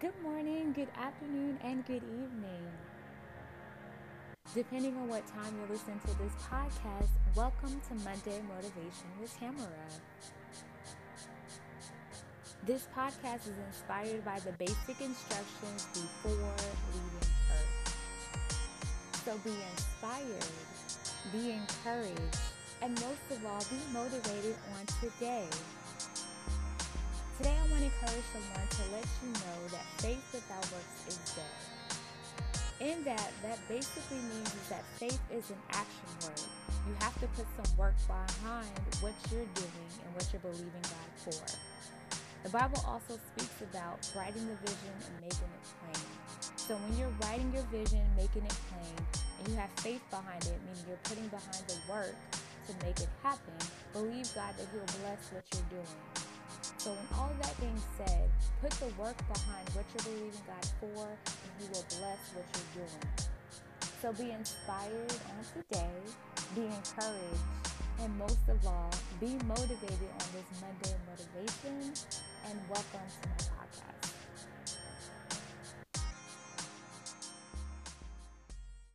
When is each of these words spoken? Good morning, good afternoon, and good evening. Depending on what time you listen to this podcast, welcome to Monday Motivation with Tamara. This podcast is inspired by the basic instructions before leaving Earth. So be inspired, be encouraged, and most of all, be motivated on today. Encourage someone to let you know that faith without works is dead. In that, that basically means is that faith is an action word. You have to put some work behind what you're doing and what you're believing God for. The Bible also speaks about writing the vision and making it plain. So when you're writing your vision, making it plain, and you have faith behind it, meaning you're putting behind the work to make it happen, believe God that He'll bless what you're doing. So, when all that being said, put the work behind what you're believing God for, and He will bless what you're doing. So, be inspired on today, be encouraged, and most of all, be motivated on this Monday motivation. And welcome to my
Good 0.00 0.22
morning, 0.22 0.72
good 0.72 0.88
afternoon, 0.96 1.58
and 1.62 1.84
good 1.84 2.02
evening. 2.02 2.64
Depending 4.54 4.96
on 4.96 5.06
what 5.06 5.26
time 5.26 5.54
you 5.54 5.66
listen 5.70 6.00
to 6.00 6.18
this 6.18 6.32
podcast, 6.48 7.10
welcome 7.36 7.78
to 7.88 7.94
Monday 7.96 8.40
Motivation 8.48 9.12
with 9.20 9.38
Tamara. 9.38 9.68
This 12.64 12.88
podcast 12.96 13.42
is 13.46 13.58
inspired 13.68 14.24
by 14.24 14.38
the 14.40 14.52
basic 14.52 14.98
instructions 14.98 15.86
before 15.92 16.32
leaving 16.94 17.28
Earth. 17.52 17.94
So 19.26 19.36
be 19.44 19.52
inspired, 19.72 20.48
be 21.32 21.50
encouraged, 21.50 22.38
and 22.80 22.94
most 22.94 23.30
of 23.30 23.44
all, 23.44 23.60
be 23.68 23.76
motivated 23.92 24.56
on 24.72 24.86
today. 25.02 25.48
Encourage 27.92 28.24
someone 28.32 28.68
to 28.68 28.82
let 28.92 29.06
you 29.22 29.28
know 29.32 29.58
that 29.70 29.84
faith 30.00 30.24
without 30.32 30.64
works 30.72 31.04
is 31.08 31.18
dead. 31.36 31.56
In 32.80 33.04
that, 33.04 33.30
that 33.42 33.58
basically 33.68 34.18
means 34.18 34.48
is 34.54 34.68
that 34.68 34.84
faith 34.98 35.20
is 35.30 35.50
an 35.50 35.60
action 35.70 36.08
word. 36.22 36.40
You 36.88 36.94
have 37.00 37.14
to 37.20 37.26
put 37.38 37.46
some 37.54 37.76
work 37.76 37.94
behind 38.06 38.74
what 39.00 39.12
you're 39.30 39.46
doing 39.54 39.90
and 40.02 40.14
what 40.14 40.26
you're 40.32 40.42
believing 40.42 40.82
God 40.82 41.10
for. 41.14 41.46
The 42.42 42.50
Bible 42.50 42.82
also 42.86 43.20
speaks 43.36 43.62
about 43.70 44.02
writing 44.16 44.42
the 44.48 44.58
vision 44.66 44.94
and 45.06 45.14
making 45.22 45.46
it 45.46 45.64
plain. 45.78 46.06
So 46.56 46.74
when 46.74 46.98
you're 46.98 47.14
writing 47.22 47.52
your 47.54 47.62
vision, 47.70 48.02
making 48.16 48.42
it 48.42 48.56
plain, 48.66 48.98
and 49.38 49.48
you 49.48 49.54
have 49.54 49.70
faith 49.78 50.02
behind 50.10 50.42
it, 50.42 50.58
meaning 50.66 50.84
you're 50.88 51.04
putting 51.04 51.28
behind 51.28 51.62
the 51.68 51.78
work 51.86 52.16
to 52.66 52.72
make 52.84 52.98
it 52.98 53.10
happen, 53.22 53.54
believe 53.92 54.26
God 54.34 54.54
that 54.58 54.66
He'll 54.74 54.90
bless 54.98 55.30
what 55.30 55.44
you're 55.54 55.70
doing. 55.70 56.31
So, 56.78 56.90
when 56.90 57.18
all 57.18 57.30
that 57.42 57.58
being 57.60 57.80
said, 57.96 58.30
put 58.60 58.70
the 58.72 58.86
work 59.00 59.16
behind 59.32 59.68
what 59.74 59.84
you're 59.94 60.14
believing 60.14 60.42
God 60.46 60.66
for, 60.80 61.06
and 61.06 61.52
He 61.58 61.66
will 61.68 61.86
bless 61.98 62.20
what 62.34 62.46
you're 62.52 62.84
doing. 62.84 63.02
So, 64.00 64.12
be 64.12 64.30
inspired 64.32 65.14
on 65.30 65.38
today, 65.54 65.96
be 66.54 66.62
encouraged, 66.62 67.46
and 68.00 68.18
most 68.18 68.42
of 68.48 68.66
all, 68.66 68.90
be 69.20 69.38
motivated 69.46 70.10
on 70.18 70.26
this 70.34 70.48
Monday 70.60 70.96
motivation. 71.06 71.94
And 72.48 72.58
welcome 72.68 73.06
to 73.22 73.28
my 73.28 73.36